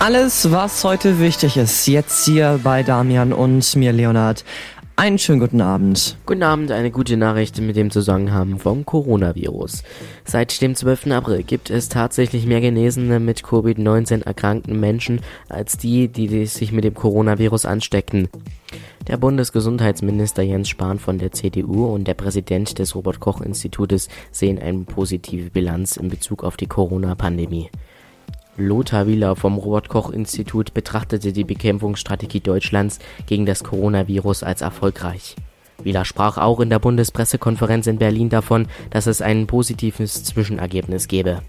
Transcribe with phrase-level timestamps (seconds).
[0.00, 4.44] Alles, was heute wichtig ist, jetzt hier bei Damian und mir, Leonard.
[4.94, 6.16] Einen schönen guten Abend.
[6.24, 9.82] Guten Abend, eine gute Nachricht mit dem Zusammenhang vom Coronavirus.
[10.24, 11.08] Seit dem 12.
[11.08, 16.84] April gibt es tatsächlich mehr Genesene mit Covid-19 erkrankten Menschen als die, die sich mit
[16.84, 18.28] dem Coronavirus ansteckten.
[19.08, 24.60] Der Bundesgesundheitsminister Jens Spahn von der CDU und der Präsident des Robert Koch Institutes sehen
[24.60, 27.70] eine positive Bilanz in Bezug auf die Corona-Pandemie.
[28.58, 35.36] Lothar Wieler vom Robert-Koch-Institut betrachtete die Bekämpfungsstrategie Deutschlands gegen das Coronavirus als erfolgreich.
[35.82, 41.40] Wieler sprach auch in der Bundespressekonferenz in Berlin davon, dass es ein positives Zwischenergebnis gebe.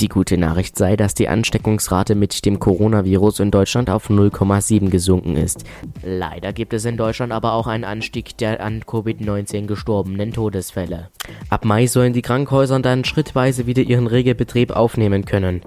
[0.00, 5.36] Die gute Nachricht sei, dass die Ansteckungsrate mit dem Coronavirus in Deutschland auf 0,7 gesunken
[5.36, 5.64] ist.
[6.02, 11.10] Leider gibt es in Deutschland aber auch einen Anstieg der an Covid-19 gestorbenen Todesfälle.
[11.50, 15.60] Ab Mai sollen die Krankenhäuser dann schrittweise wieder ihren Regelbetrieb aufnehmen können.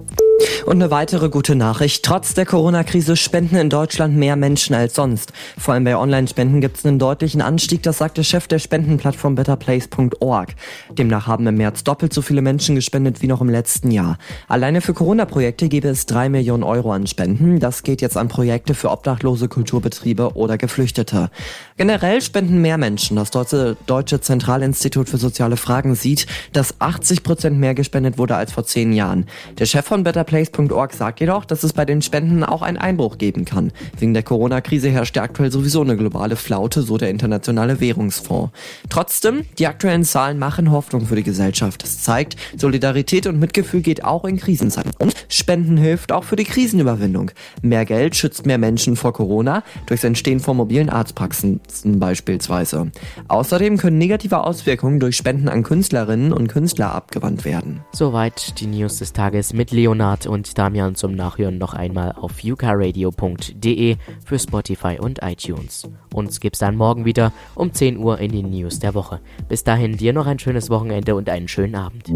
[0.66, 2.04] Und eine weitere gute Nachricht.
[2.04, 5.32] Trotz der Corona-Krise spenden in Deutschland mehr Menschen als sonst.
[5.56, 9.36] Vor allem bei Online-Spenden gibt es einen deutlichen Anstieg, das sagt der Chef der Spendenplattform
[9.36, 10.54] betterplace.org.
[10.90, 14.18] Demnach haben im März doppelt so viele Menschen gespendet wie noch im letzten Jahr.
[14.48, 17.58] Alleine für Corona-Projekte gäbe es drei Millionen Euro an Spenden.
[17.60, 21.30] Das geht jetzt an Projekte für obdachlose Kulturbetriebe oder Geflüchtete.
[21.76, 23.16] Generell spenden mehr Menschen.
[23.16, 28.52] Das Deutsche, Deutsche Zentralinstitut für soziale Fragen sieht, dass 80 Prozent mehr gespendet wurde als
[28.52, 29.26] vor zehn Jahren.
[29.58, 33.18] Der Chef von Better Place.org sagt jedoch, dass es bei den Spenden auch einen Einbruch
[33.18, 33.72] geben kann.
[33.98, 38.52] Wegen der Corona-Krise herrscht aktuell sowieso eine globale Flaute, so der Internationale Währungsfonds.
[38.90, 41.84] Trotzdem, die aktuellen Zahlen machen Hoffnung für die Gesellschaft.
[41.84, 44.92] Es zeigt, Solidarität und Mitgefühl geht auch in Krisenzeiten.
[44.98, 47.30] Und Spenden hilft auch für die Krisenüberwindung.
[47.62, 52.90] Mehr Geld schützt mehr Menschen vor Corona durchs Entstehen von mobilen Arztpraxen beispielsweise.
[53.28, 57.82] Außerdem können negative Auswirkungen durch Spenden an Künstlerinnen und Künstler abgewandt werden.
[57.92, 62.42] Soweit die News des Tages mit Leonard Bernhard und Damian zum Nachhören noch einmal auf
[62.42, 65.88] ukaradio.de für Spotify und iTunes.
[66.14, 69.20] Uns gibt's dann morgen wieder um 10 Uhr in den News der Woche.
[69.48, 72.08] Bis dahin dir noch ein schönes Wochenende und einen schönen Abend.